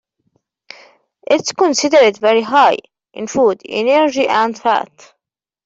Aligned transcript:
It 1.29 1.41
is 1.41 1.51
considered 1.51 2.17
very 2.17 2.41
high 2.41 2.77
in 3.13 3.27
food 3.27 3.61
energy 3.63 4.27
and 4.27 4.57
fat. 4.59 5.13